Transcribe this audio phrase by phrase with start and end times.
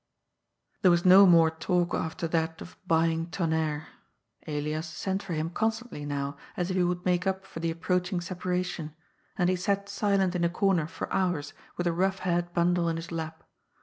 [0.81, 3.85] There was no more talk after that of buying Tonnerre.
[4.47, 8.19] Elias sent for him constantly now, as if he wduld make up for the approaching
[8.19, 8.95] separation,
[9.37, 12.95] and he sat silent in a comer for hours with the rough haired bundle in
[12.95, 13.43] his lap.